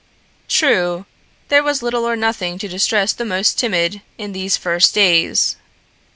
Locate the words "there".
1.49-1.61